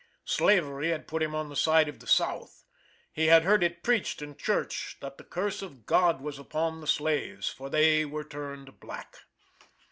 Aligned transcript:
Slavery 0.25 0.89
had 0.89 1.07
put 1.07 1.21
him 1.21 1.35
on 1.35 1.49
the 1.49 1.55
side 1.55 1.87
of 1.87 1.99
the 1.99 2.07
South. 2.07 2.63
He 3.13 3.27
had 3.27 3.43
heard 3.43 3.61
it 3.63 3.83
preached 3.83 4.23
in 4.23 4.35
church 4.35 4.97
that 4.99 5.19
the 5.19 5.23
curse 5.23 5.61
of 5.61 5.85
God 5.85 6.21
was 6.21 6.39
upon 6.39 6.81
the 6.81 6.87
slaves, 6.87 7.49
for 7.49 7.69
they 7.69 8.03
were 8.03 8.23
turned 8.23 8.79
black. 8.79 9.15